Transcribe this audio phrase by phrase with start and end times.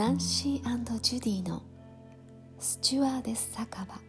[0.00, 1.62] ナンシージュディの
[2.58, 4.00] スチュワーデス酒場。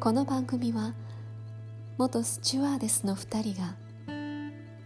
[0.00, 0.94] この番組は
[1.98, 3.76] 元スチュワーデスの2人が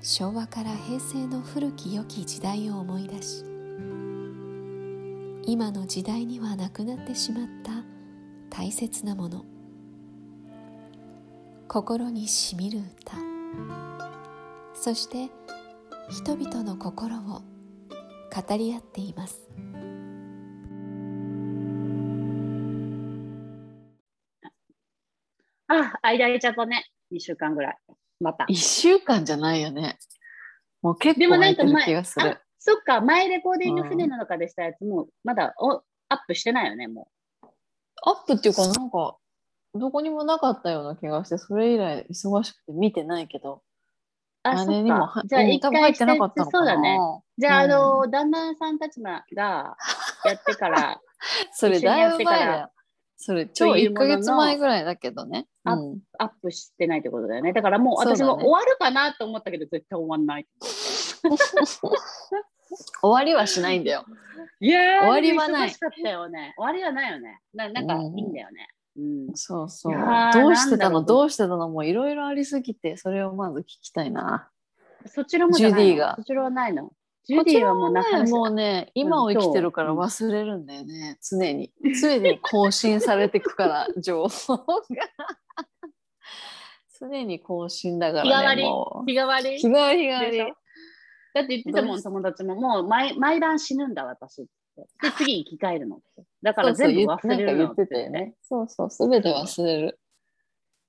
[0.01, 3.45] 昭和から平成の古き良き時代を思い出し
[5.47, 7.71] 今の時代にはなくなってしまった
[8.51, 9.45] 大切なもの
[11.69, 13.17] 心にしみる歌
[14.75, 15.31] そして
[16.11, 17.43] 人々の心を
[18.35, 19.49] 語り合っています
[25.69, 26.87] あ、間空いちゃったね。
[27.13, 27.79] 2週間ぐらい。
[28.21, 28.47] また。
[28.49, 29.99] 1週間じゃないよね。
[30.83, 32.41] もう結構空いてる気がするあ。
[32.59, 37.09] そっか、前レコーディング船の中でしたやつも、まだおアップしてないよね、も
[38.03, 39.17] アップっていうか、なんか、
[39.75, 43.61] どこにもなかったような気がして、それ以来忙しくて見てないけど、う。
[44.51, 45.23] あ、にもか。
[45.25, 46.33] じゃあ、うん一回してか。
[46.51, 46.99] そうだね。
[47.37, 51.01] じゃあ、あうんの、旦那さんたちが やってから、
[51.53, 52.73] それだいぶやってから前だよ。
[53.21, 55.47] それ超1というもののヶ月前ぐらいだけどね。
[55.65, 57.53] あうんアップしてないってことだよね。
[57.53, 60.47] だからもう私も終わるかなと思ったけど、絶対終わんない。
[63.03, 64.05] 終わりはしないんだよ。
[64.61, 65.71] いやー、終わりはない。
[65.71, 65.83] 終
[66.59, 67.41] わりはないよね。
[67.55, 68.69] ななんかいいんだよね。
[68.99, 69.01] う
[69.33, 69.37] ん。
[69.37, 69.95] そうそう。
[70.35, 71.03] どうしてたの？
[71.03, 71.69] どうしてたの？
[71.69, 74.51] もういろいろありすぎて、それをまず聞きたいな。
[75.07, 76.93] そちらもジュディがそちらはないの？
[77.25, 81.73] ジュディはもうなかね、もうね、今を生きてるから忘れるんだよね、常に。
[82.01, 84.65] 常に更新されてくから、情報が。
[86.99, 88.63] 常に更新だからね、
[89.07, 89.59] 日替わり？
[89.59, 90.03] 日替わり？
[90.03, 90.39] 日替わり。
[90.39, 92.57] だって言ってたもん、友達も。
[92.57, 94.51] もう毎毎晩死ぬんだ、私って。
[95.03, 96.25] で、次に生き返るのって。
[96.43, 98.35] だからそうそう全部忘れるの言っなんか言ってね。
[98.43, 100.01] そうそう、すべて忘れる。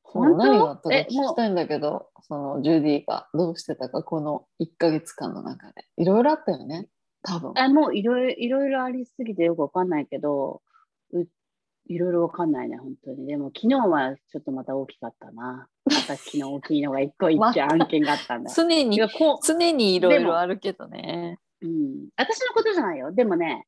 [0.03, 0.37] 本当？
[0.37, 5.85] 何があったか聞きたいんだけど、そのジュディがどうしてたか、この1ヶ月間の中で。
[5.97, 6.87] いろいろあったよね、
[7.23, 7.53] 多分。
[7.55, 10.61] あもういろいろありすぎてよくわかんないけど、
[11.13, 11.25] う
[11.87, 13.25] いろいろわかんないね、本当に。
[13.25, 15.67] でも昨日はちょっとまた大きかったな。
[15.85, 18.53] また昨日大きいのが一個 一件案件があったんだ。
[18.53, 18.99] 常に
[19.43, 21.39] 常にいろいろあるけどね。
[21.61, 23.11] う、うん、私のことじゃないよ。
[23.11, 23.65] でもね、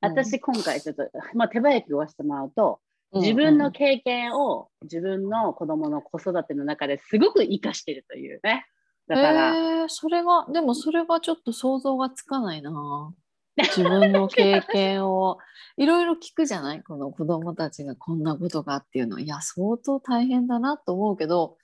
[0.00, 2.80] 私今回ちょっと、 まあ、手早く言わせてもらうと、
[3.12, 8.66] 自分の経験を自分の子供の子育ての中ですごく活かしてるというね。
[9.08, 13.12] だから、えー、それがでもそれがちょっと想像がつかないな。
[13.56, 15.38] 自分の経験を。
[15.76, 16.82] いろいろ聞くじゃない？
[16.84, 19.18] この子供たちがこんなことがっていうの。
[19.18, 21.56] いや相当大変だなと思うけど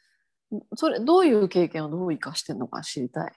[0.74, 3.32] それどういう経験をどう生かしてるのか知りたい。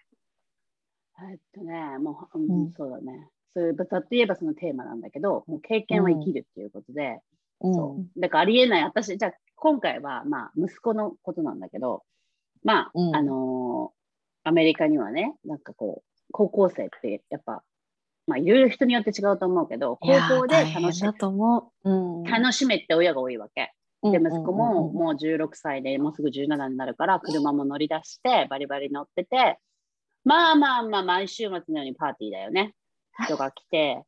[1.31, 2.73] えっとね、もう、うんうん。
[2.73, 3.29] そうだね。
[3.53, 7.19] それ、ざっと言えばそのテーマなんだけど、もう経験は生きるっていうことで、
[7.61, 8.19] うんそう。
[8.19, 12.03] だからありえない、私、じゃあ今回は、まあ、息子のことなんだけど、
[12.63, 13.99] まあ、うんあのー
[14.45, 17.61] アメリカにはね、なんかこう、高校生ってやっぱ、
[18.25, 20.07] まあ、いろいろ人によって違うと思うけど、高
[20.39, 21.89] 校で楽しだと思う。
[21.89, 23.73] うん、楽しめって親が多いわけ。
[24.01, 29.59] うんで、息子もうんもう16歳でもうすぐ17になるから、車も乗り出して、バリバリ乗ってて、
[30.23, 32.73] まあまあまあ、毎週末のようにパーティーだよね。
[33.23, 34.03] 人が来て、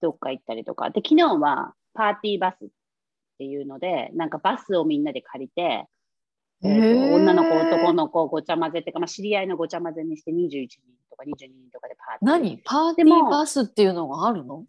[0.00, 0.90] どっか行ったりとか。
[0.90, 2.68] で、昨日はパーティーバスっ
[3.38, 5.86] ていうので、なんかバスをみんなで借りて、
[6.62, 10.80] えーと女の子、男の子、ごちゃ混ぜってか、まあ、知り合いのごちゃ混ぜにして21人
[11.10, 12.30] とか22人とかでパーティー。
[12.30, 12.62] 何？
[12.64, 14.64] パーティでもーバスっていうのがあるの？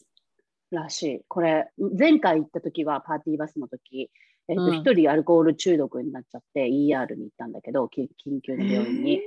[0.71, 1.21] らしい。
[1.27, 4.09] これ、前回行った時はパーティーバスの時、
[4.47, 9.21] えっと、うん一人アルコール中毒になっちゃって ER に行ったんだけど、き緊急の病院に。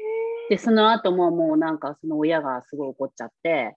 [0.50, 3.76] で、その後ももうなんかその親がすごい怒っちゃって、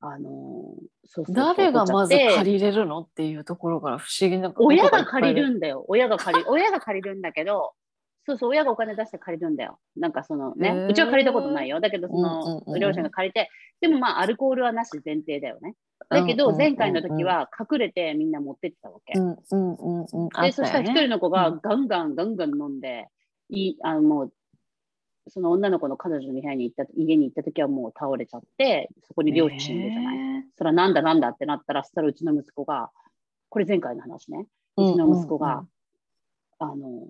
[0.00, 5.84] あのーそうそう誰がまず借りれるのっていうところから不思議なこと親が借りるんだよ。
[5.88, 7.72] 親が借り、 親が借りるんだけど、
[8.26, 9.78] そうそう、親がお金出して借りるんだよ。
[9.96, 11.80] なんかそのねうちは借りたことないよ。
[11.80, 13.48] だけど、そのうんうん両親が借りて、
[13.80, 15.74] でもまあ、アルコールはなし前提だよね。
[16.10, 19.18] だけど、前回の時は隠れてみんな持ってってたわけ。
[19.18, 20.28] うんうんうんうん。
[20.34, 23.08] あで、そしたら一人の子がうんガンガンガンガン飲んで、
[23.48, 24.32] いあのもう、
[25.30, 30.18] その女の子の彼女の部屋に行った、家に行った時はもう倒れちゃって、そこに両親死んでじゃない。
[30.18, 32.90] へそれはなんだなんだってなったら、そしたらうちの息子が、
[33.48, 35.64] これ前回の話ね、ーうちの息子が、
[36.58, 37.06] あの、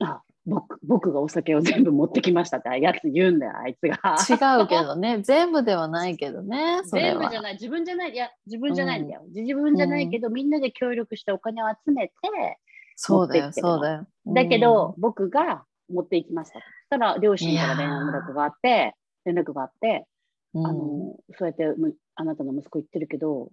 [0.00, 4.16] あ、僕、僕がお酒を全部持ってきましたってやつ言うんだよ、あいつが。
[4.28, 7.42] 違うけどね、 全部ではないけどね、全部じゃ。
[7.42, 9.22] ない、自分じゃない、いや、自分じゃないんだよ。
[9.28, 12.14] 自分じゃないけど、みんなで協力してお金を集めて、
[12.96, 14.06] そうだよ、そうだよ。
[14.26, 16.60] だけど、僕が持っていきましたと。
[16.60, 18.94] そしたら、両親から連絡があって、
[19.24, 20.06] 連絡があって、
[20.54, 23.50] うん、あの、そうやってむあなたの息子言ってるけど、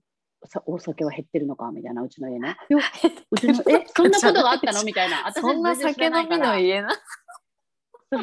[0.48, 2.58] さお酒は減ってるのかみたいな、うちの家ね。
[3.32, 4.84] うちの、 え、そんなことがあったの？
[4.84, 5.28] みたいな。
[5.28, 6.90] 私そんな酒飲みの家な。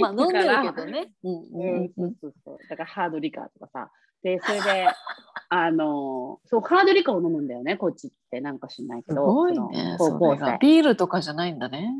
[0.00, 1.12] まあ飲んでるけどね。
[1.22, 2.58] うんううんん、そうそうそう。
[2.68, 3.90] だからハードリカーとかさ。
[4.22, 4.88] で、それで、
[5.50, 8.40] あの、そう、ハードリカーを飲むんだよね、こっちって。
[8.40, 9.24] なんか知んないけすど。
[9.24, 9.96] ごいね。
[10.60, 11.92] ビールとかじゃないんだね。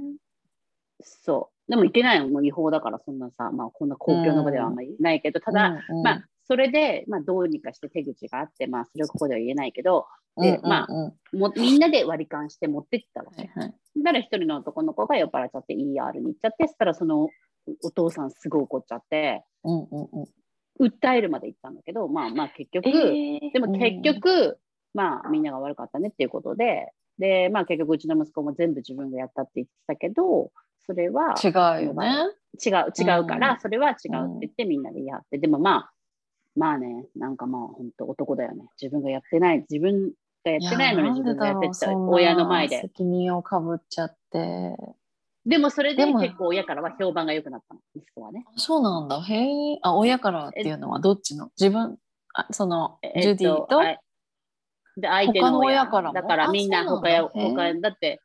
[1.03, 1.71] そう。
[1.71, 6.03] でもいけないの、もう違法だから、そんなさ、まあ、こんな公共の場ではあんまりないけど、ただ、うんうん。
[6.03, 10.07] まあ、それで、まあ、どうにかして手口があって、まあ、それをここでは言えないけど、
[10.37, 13.43] でうんうんまあうんもみんなで割り勘して持ってったわけ。
[13.43, 13.75] はいはい。
[13.99, 17.29] だから一人の男の子が酔っ払っちゃって ER に行っちゃって、そしたらその
[17.83, 20.87] お父さんすごい怒っちゃって、うんうんうん。
[20.87, 24.59] 訴えるまで行ったんだけど、まあまあ結局、えーでも結局、
[24.93, 30.51] まあみんなが悪かったねっていうことで、で、まあ結局うちの息子も全部自分がやったって言ってたけど、
[30.87, 31.49] それは違
[31.83, 32.31] うよね。
[32.65, 35.91] 違う、違うから、うんそれは違うって言ってみんなでやって、でもまあ、
[36.57, 38.65] まあね、なんかまあ本当男だよね。
[38.81, 40.13] 自分がやってない、自分
[40.45, 42.81] がやってないのに自分がやってた親の前で。
[42.81, 44.77] 責任をかぶっちゃって。
[45.47, 48.45] でもそれで結構親からは評判が良くなったの、息子はね。
[48.57, 49.21] そうなんだ。
[49.21, 49.79] へえ。
[49.83, 51.51] あ、親からっていうのはどっちの？
[51.61, 51.99] 自分、
[52.33, 53.97] あその、ジュディと、あ
[54.97, 56.15] で相手の親親からも？
[56.15, 58.21] だからみんな他や他だって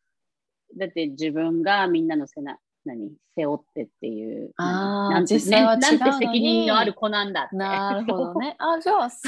[0.77, 3.12] だって自分がみんなのせな何？
[3.36, 7.56] 背負ってっていうあーなんて実際は違うなんて責任のある子なんだって。
[7.56, 8.56] なるほどね。
[8.60, 9.27] あ、じゃあ、 そ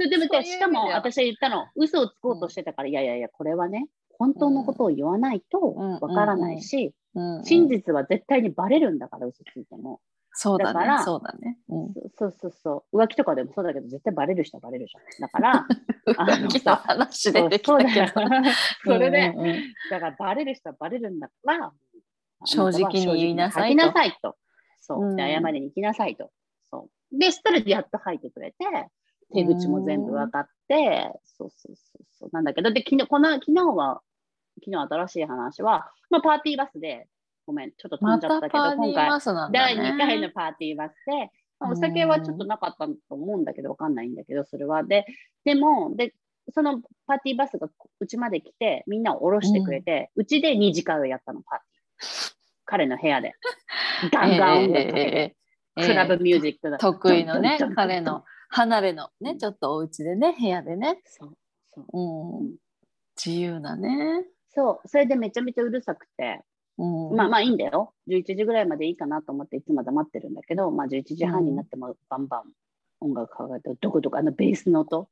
[0.00, 3.86] れでもしかも私は言ったの嘘をつこうとしてたから、いやいやいやこれはね
[4.18, 5.92] 本当のことを言わないとうん。
[6.00, 10.00] わからないし、うんうん真実は絶対にバレるんだから嘘ついても、
[10.34, 10.72] そうだね。
[10.74, 11.58] だからそうだね。
[11.68, 15.66] うんそそうそうそう浮気とかでもそうだけど絶対バレる人はバレるじゃんだから
[16.06, 18.06] 浮気の話出てきたけど。
[18.84, 21.72] それで、うんうんうんだからバレる人はバレるんだから、
[22.44, 24.36] 正直に言いなさいとなさいと。
[24.80, 25.10] そう。
[25.10, 26.30] うんで、謝りに行きなさいと。
[26.70, 27.18] そう。
[27.18, 28.56] で、したらやっと吐いてくれて、
[29.32, 32.28] 手口も全部分かって、そうそうそうそう。
[32.32, 34.02] なんだけど、で、昨日、この、昨日は、
[34.64, 37.08] 昨日新しい話は、まあ、パーティーバスで、
[37.46, 39.90] ごめん、ちょっと飛まんじゃったたけど、今回、第ね。
[39.92, 41.30] 2回のパーティーバスで、
[41.60, 44.82] まあお酒はちょっとなかったと思うんだけど、わかんないんだけど、それは。
[44.82, 45.06] で、
[45.44, 46.14] でも、で、
[46.52, 47.68] そのパーティーバスが
[48.00, 52.34] うちまで来て、みんなを降ろしてくれて、うち、で二次会をやったの、パーティー。
[52.66, 53.34] 彼の部屋で。
[54.12, 55.44] ガンガン音楽かけて、ええええ
[55.76, 56.78] クラブミュージックだ。
[56.78, 61.36] 得意のね彼の離れのねちょっとお家でね部屋でね、そう。
[61.66, 62.54] そううんうん
[63.16, 64.24] 自由なね、
[64.54, 66.40] そう、それでめちゃめちゃうるさくて、
[66.76, 67.92] うん、まあまあいいんだよ。
[68.08, 72.42] 11時ぐらいまでいいかなと思っていつも黙ってるんだけど、まあ11時半になってもバンバン
[73.00, 75.08] 音楽かかって、どこどこあのベースの音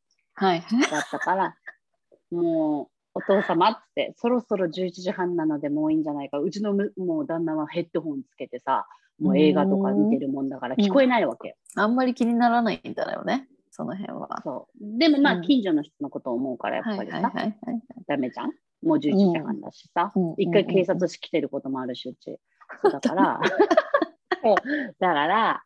[0.90, 1.56] だったから、
[2.32, 6.38] もうお父様っつって、そろそろ11時半なのでもういいんじゃないか。
[6.38, 8.86] うちのむもう旦那はヘッドホンつけてさ、
[9.20, 11.54] もう映画とか見てるもんだから聞こえないわけよ。
[11.76, 14.40] あんまり気にならないんだよねその辺は。
[14.42, 14.98] そう。
[14.98, 15.42] でもまあうん。
[15.42, 17.82] 近所の人のことを思うからやっぱりさ、はいはいはいはい。
[18.06, 18.52] ダメじゃん？
[18.82, 20.34] もう11時半だしさ、うん。
[20.36, 22.38] 一回警察来てることもあるし、うち。
[22.82, 23.40] だから、
[24.98, 25.62] だから、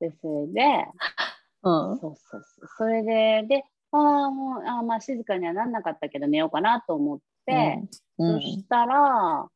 [0.00, 0.86] で、それで、
[1.62, 1.98] うん。
[1.98, 2.68] そうそうそう。
[2.78, 7.80] それで、で、ああ、もう、あーまあ静かにはなんなかったけど寝ようかなと思って、
[8.18, 8.40] うん。
[8.42, 9.48] そしたら、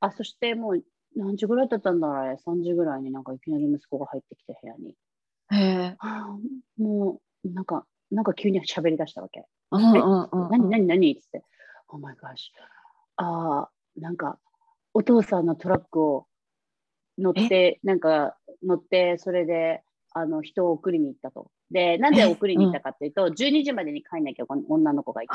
[0.00, 0.84] あ、そしてもう
[1.16, 4.96] 何時ぐらいだったんだろうあれ、3時ぐらいになんかいきなり息子が入ってきて部屋に。
[5.50, 6.38] へえはあ
[6.78, 9.44] もう、なんか、なんか急に喋り出したわけ。
[9.70, 11.12] うんうんうん何何何？
[11.12, 11.44] っつって。
[11.92, 12.50] Oh my gosh.
[13.16, 14.38] ああ、なんか、
[14.94, 16.26] お父さんのトラックを
[17.18, 19.82] 乗って、なんか乗って、それで、
[20.14, 21.50] あの、人を送りに行ったと。
[21.70, 25.32] で、なんで送りに行ったかっていうと、12時までに帰んなきゃこの女の子がいて、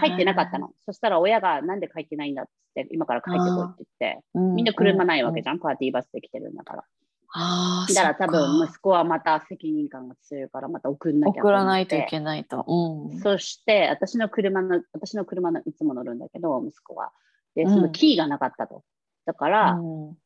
[0.00, 0.70] 帰ってなかったの。
[0.84, 6.84] そしたら親が、なんで帰ってないんだっつって、今から帰ってこいって言って、みんな車ないわけじゃん、パーティーバスで来てるんだから。
[7.32, 12.04] ああだから多分、息子はまた責任感が強いから、また送んなきゃか送らないとい。
[12.06, 17.12] けないと、うん、そして、私の車の、私の車のいつも乗るんだけど、息子は。
[17.54, 17.70] で、うん。
[17.70, 18.82] そのキーがなかったと。
[19.26, 20.16] だから、う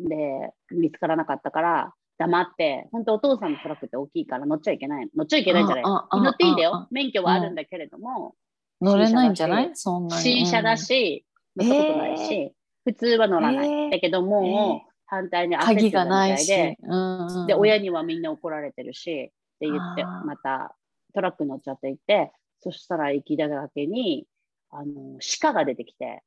[0.00, 0.08] ん。
[0.08, 5.08] で、見つからなかったから、黙って、本当お父さんのトラックって大きいから乗っちゃいけない。
[5.16, 5.84] 乗っちゃいけないんじゃない。
[5.84, 6.88] 乗っていいんだあよ。
[6.90, 8.34] 免許はあるんだけれども、
[8.80, 9.70] 乗れないんじゃない？
[9.74, 10.22] そんなに。
[10.22, 11.24] 新車だし、
[11.56, 12.52] 乗ったことないし、
[12.84, 13.68] 普通は乗らない。
[13.68, 13.90] えー。
[13.90, 14.82] だけども、
[15.12, 16.50] 反対に鍵がないし、
[16.82, 20.74] うんうんで、親にはみんな怒られてるし、って言って、また
[21.14, 24.26] トラック乗っちゃっていて、そしたら行きだがけに、
[24.70, 26.22] あの、鹿が出てきて、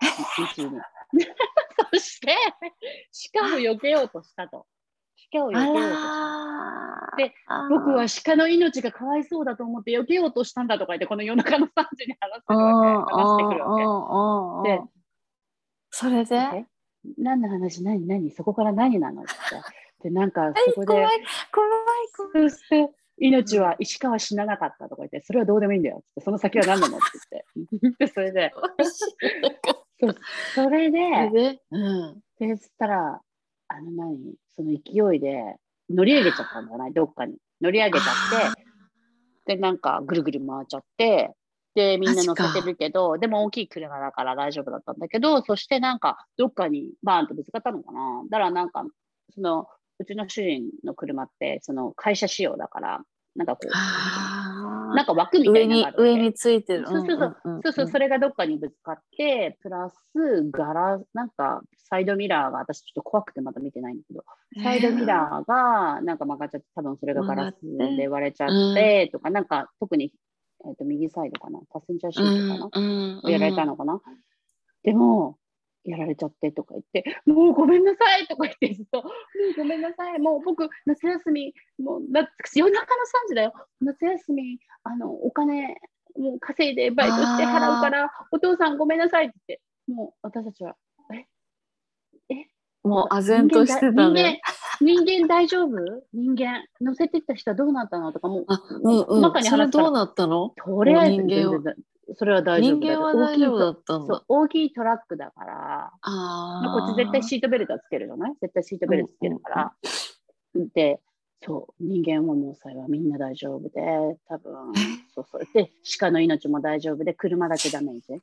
[0.00, 0.80] 道に。
[1.92, 2.34] そして、
[3.34, 4.66] 鹿を避けようとしたと。
[5.32, 7.16] 鹿を避けあようとした。
[7.18, 7.34] で
[7.70, 13.14] 僕は鹿の命がかわいそうだと思って避けようとしたんだとか言って、この夜中の3時に話してうんるわけ。
[13.14, 14.70] 話してくるわけ。
[14.72, 14.82] で
[15.90, 16.34] それで？
[16.34, 16.77] え
[17.18, 17.82] 何の話？
[17.82, 18.06] 何？
[18.06, 18.30] 何？
[18.30, 19.22] そこから何なの？
[19.22, 19.30] って。
[20.08, 21.08] で、なんかそこで、怖い
[21.52, 21.66] 怖
[22.36, 22.90] い怖い。
[23.20, 26.98] 命は石川死ななかったとか言って、それはどうでもいいんだよって、その先は何なの？
[26.98, 27.44] って
[27.80, 28.06] 言って。
[28.06, 28.52] で、 それで、
[30.00, 30.16] そう。
[30.54, 33.20] それで、それで、うん、で、そしたら、
[33.68, 35.56] あの何、その勢いで
[35.90, 37.36] 乗り上げちゃったんじゃないどっかに。
[37.60, 38.54] 乗り上げちゃっ
[39.44, 41.32] て、で、なんかぐるぐる回っちゃって、
[41.74, 48.22] で、みんな乗せてるけど、でも大きい車だから大丈夫だったんだけど、そしてなんかどっかにバーンとぶつかったのかな。
[48.30, 48.84] だからなんか、
[49.34, 49.66] その、
[49.98, 53.00] うちの主人の車って、その会社仕様だから、
[53.36, 56.10] なんかこう、あなんか枠みた上にいなのがあるわけ。
[56.12, 56.86] 上についてる。
[56.86, 57.36] そうそうそう。
[57.44, 57.62] うんんんん。
[57.62, 59.94] そうそう、それがどっかにぶつかって、プラス、
[60.50, 64.24] ガラ、なんか、サイドミラーが、私ちょっと怖くてまだ見てないんだけど、
[64.62, 67.56] サイドミラーが、なんか曲がっちゃって、多分それがガラス
[67.96, 70.12] で割れちゃって、とか、なんか、特に、
[70.66, 74.00] えっと右サイドかな、パッセンジャーシートかな、うんうんやられたのかな？
[74.82, 75.38] でも、
[75.84, 79.12] やられちゃってとか言って、もうごめんなさいとか言ってずっと、もう
[79.56, 85.76] ごめんなさい、もう僕、夏休み、もうな夜中の3時だよ、夏休み、あの、お金、
[86.16, 89.62] もう稼いでバイトして払うから、お父さんごめんなさいって言って、
[89.92, 90.76] もう私たちは、
[92.88, 94.40] もう唖然としてた人間ね。
[94.80, 95.70] 人間大丈夫？
[96.12, 99.20] 人間、乗せてった人はどうなったのとか、もう、あ、うんうん。
[99.20, 100.50] 中にそれ話どうなったの？
[100.64, 101.74] とりあえず人間
[102.16, 104.22] それは大丈夫人間は大丈夫だったんだ。
[104.28, 108.34] 大きいトラックだから、あまあ、こっち絶対シートベルトはつけるじゃない？
[108.40, 109.72] 絶対シートベルトつけるから。
[110.74, 111.00] で、
[111.44, 113.80] そう、人間はもう幸いみんな大丈夫で、
[114.26, 114.72] 多分、
[115.14, 115.42] そうそう。
[115.52, 118.22] で、鹿の命も大丈夫で、車だけダメージ。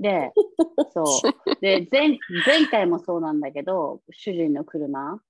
[0.00, 0.32] で、
[0.92, 1.06] そう。
[1.60, 5.20] で、前前回もそうなんだけど、主人の車、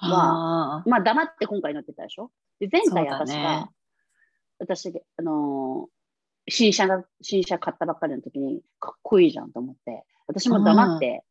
[0.00, 2.30] あまあ黙って今回乗ってたでしょ？
[2.58, 3.68] で、前回そうだね
[4.60, 5.98] 私が、私、あのー
[6.50, 11.22] 新車が、新車買ったばっかりの時に、かっこいいじゃんと思って、私も黙って、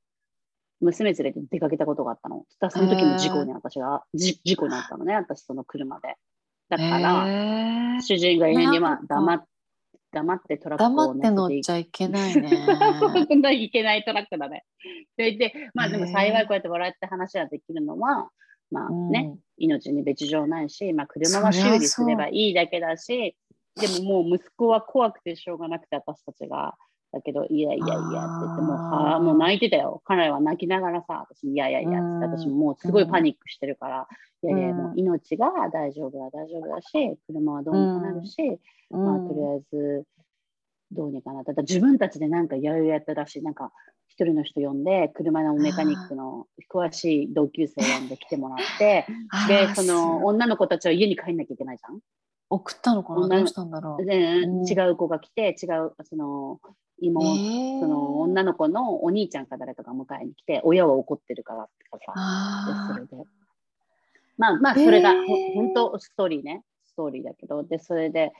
[0.79, 2.45] 娘連れて出かけたことがあったの。
[2.61, 6.17] そその時も事故に私が、じ事故になったのね、私その車で。
[6.69, 9.47] だーから、へー主人が言うには黙っ
[10.17, 12.49] 黙ってトラックを黙って乗っちゃいけないね。
[13.27, 14.65] ていけないトラックだね。
[15.15, 18.29] で、でまあでも幸いこうやって笑って話ができるのは、
[18.71, 23.35] まあね、命に別状ないし、まあ、車は修理すればいいだけだし、
[23.75, 26.75] でももう息子は怖くてしょうがなくて、私たちが。
[27.17, 27.99] だけど、いやいやいやって
[28.45, 30.01] 言って、もうはあーもう泣いてたよ。
[30.05, 34.07] 彼は泣きながらさ、私、いやいやいやってうん私ももうすごいパニックしてるから、
[34.43, 38.59] いやいや、うんもう命が大丈夫だ、大丈夫だし、車はどうにかなるし、
[38.91, 40.05] うんまあ、とりあえず、
[40.91, 41.53] どうにかなった。
[41.53, 43.71] だ自分たちでなんかやるやったらしい、なんか、
[44.07, 49.05] 一人の人呼んで、車のメカニックの詳しい同級生呼んで来てもらって、
[49.47, 51.99] で、その女の子たちは家に帰んなきゃいけないじゃん。
[52.49, 54.05] 送ったのかなどうしたんだろう。
[54.05, 56.59] で、うん違う子が来て、違う、その、
[56.99, 57.79] 妹、えー。
[57.79, 63.23] その女の子のお兄ちゃんか誰かが迎えに来て、親は怒ってるからってかさ、それで。
[64.37, 65.25] まあまあ、それが、えー。
[65.25, 68.33] ほ本当ストーリーね、ストーリーだけど、で、それで、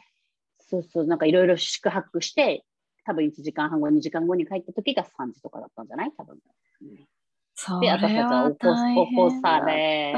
[0.60, 2.64] そうそう、なんかいろいろ宿泊して、
[3.06, 6.12] 多分1時間半後、2時間後に帰った時が3時とかだったんじゃない？
[6.18, 6.38] 多分。
[6.82, 7.08] うん。
[7.56, 10.14] そで、私たちは起こされ、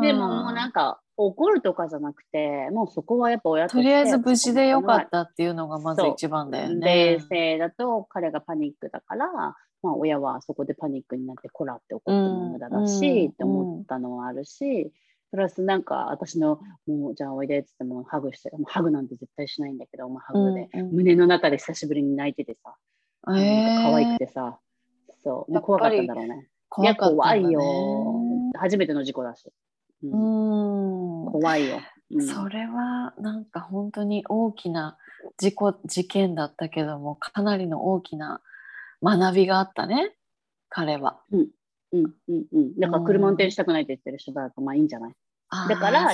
[0.00, 7.18] でももうなんかか怒るとかじゃなくて、もうそこはやっぱ親としてとりあえず無事でよかったっていうのがまずそう一番だよ冷ね。
[7.20, 14.92] 静だと彼がパニックだから、まあ、親はそこでパニックになってこらって怒っても無駄だし、うんって思ったのはあるし、
[15.30, 22.74] プラスなんか私のもうじゃあおいでっつってもハグしてもうハグなんて絶対しないんだけど、まあ、ハグで、うんうん胸の中で久しぶりに泣いててさ、
[23.26, 24.58] なんか可愛くてさ、
[25.22, 27.60] そう、もう怖かったんだろうね怖いよ。
[28.58, 29.48] 初めての事故だし。
[30.12, 31.32] ううんん。
[31.32, 31.76] 怖いよ。
[31.76, 31.84] うん
[32.26, 34.98] それはなんか本当に大きな
[35.38, 38.40] 事故事件だったけどもかなりの大きな
[39.02, 40.14] 学びがあったね
[40.68, 41.18] 彼は。
[41.32, 41.48] うん
[41.92, 42.12] うん
[42.52, 42.78] うん。
[42.78, 45.14] だから車運転したくないって言ってる人だから、まあいいんじゃない？
[45.68, 46.12] だから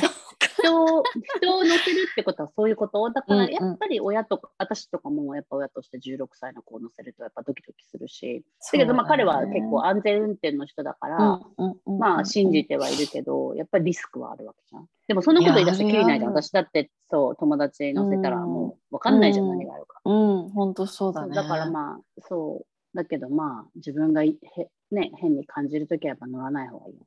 [0.63, 1.03] 人を、
[1.39, 3.11] 人を乗せるってことはそういうこと？
[3.11, 14.87] だから、うんうんやっぱり親とか、私とかもやっぱ親として16歳の子を乗せるとやっぱドキドキするし、だけどまあ彼は結構安全運転の人だから、うんうんうんうんまあ信じてはいるけど、やっぱりリスクはあるわけじゃん。
[15.09, 16.33] でもそんなこと言い出したらきりないじゃん。
[16.33, 20.01] いやあるある私だってそう、友達乗せたらもう分かんないじゃん、うん何があるか。
[20.05, 21.35] うん本当そうだね。
[21.35, 22.67] だからまあ、そう。
[22.97, 27.07] だけどまあ、自分がいへ、ね、変に感じるときはやっぱ乗らない方がいいよね。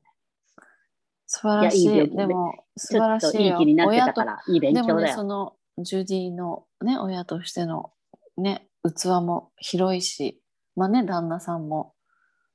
[1.26, 1.84] 素晴らしい。
[1.84, 5.16] いやいでも素晴らしいいい気になってたから、いい勉でもね強だよ。
[5.16, 7.92] そのジュディのね親としての
[8.36, 10.40] ね器も広いし
[10.76, 11.94] まあね旦那さんも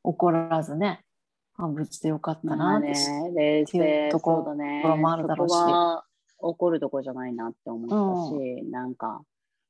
[0.04, 1.04] 怒らずね
[1.58, 2.96] あ無事でよかったなって、、冷っ
[3.34, 5.54] ていう静ところもあるだろうし。
[6.42, 9.22] 怒るとこじゃないなって思ったし、なんか、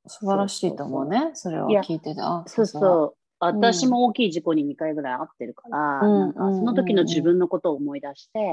[0.05, 2.21] 素晴らしいと思うねそれを聞いてて。
[2.21, 3.15] あそうさそう。
[3.39, 8.45] 私も大きい事故に2回ぐらい遭ってるから、うんなんかその時の自分のことを思い出して、うん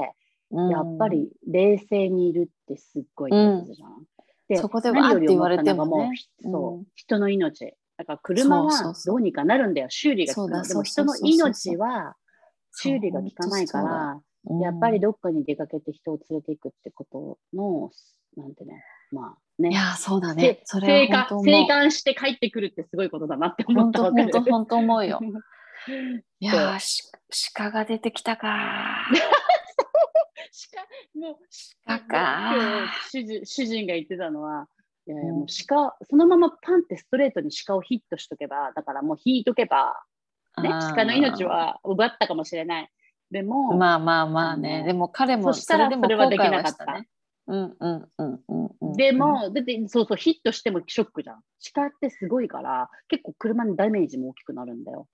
[0.51, 4.03] やっぱり冷静にいるってすっごい大切じゃん。
[4.47, 5.89] でそこで何よて言われてもね。
[5.89, 6.77] もうひそう。
[6.77, 6.85] うん。
[6.95, 7.73] 人の命。
[7.97, 10.43] だから車はどうにかなるんだよ、修理がつくの。
[10.47, 12.15] そうだでも人の命は
[12.71, 14.21] 修理が効かないから、
[14.61, 17.91] やっぱりどっかに出かけて人を連れていくってことの、
[18.37, 19.69] なんてね、まあね。
[19.69, 20.59] いやそうだね。
[20.59, 24.03] せそれ生還は生還して帰ってくるってすごいことだなって思った。
[24.03, 25.19] 本当本当思うよ。
[26.39, 27.03] いやーし
[27.53, 29.07] 鹿が出てきたか
[31.13, 31.35] 鹿もう
[31.85, 32.53] 鹿か。
[33.11, 34.67] 主人主人が言ってたのは、
[35.07, 40.01] いやいやもう鹿、そのままパンってストレートに鹿をヒットしとけば、だからもう引いとけば、
[40.61, 42.89] ね、鹿の命は奪ったかもしれない。
[43.31, 44.83] でも、まあまあまあね。
[44.85, 47.07] でも彼もそしたらそれはできなかったね。
[47.47, 48.93] うんうんうんうんうん。
[48.93, 51.41] でも、だってそうそう、ヒットしてもショックじゃん。
[51.73, 55.07] 鹿ってすごいから、結構車にダメージも大きくなるんだよ。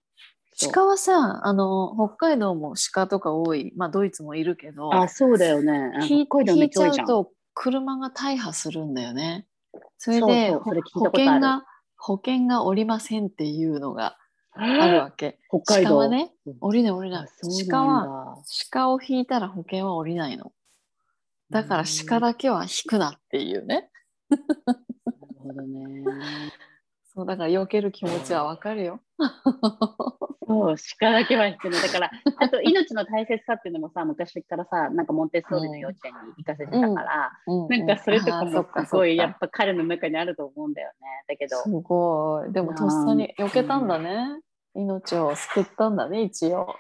[0.71, 5.91] 鹿はさあの北海道も鹿とか多いまあドイツもいるけどあ、そうだよね。
[6.05, 7.07] ひ北海道引いちゃう。
[7.07, 9.47] と車が大破するんだよね。
[9.97, 11.63] それで保険が
[11.97, 14.17] 保険がおりませんっていうのが
[14.53, 15.39] あるわけ。
[15.49, 15.89] 北海道。
[15.91, 17.27] 鹿はねうん降りない降りない
[17.69, 18.37] 鹿は
[18.71, 20.51] 鹿を引いたら保険は降りないの。
[21.49, 23.89] だから鹿だけは引くなっていうね。
[24.29, 24.43] なる
[25.37, 26.03] ほどね。
[27.15, 28.99] そうだから避ける気持ちはわかるよ。
[30.47, 31.79] そう、鹿だけは引くの。
[31.79, 41.23] だから、 あと命の大切さっていうのもさ、昔からさ、なんかモンテッソーリの幼稚園に行かせてたから、なんかそれとかもすごい、やっぱ彼の中にあると思うんだよね。
[41.27, 42.51] だけど、すごい。
[42.53, 44.41] でもとっさに避けたんだね。
[44.75, 46.75] 命を救ったんだね一応。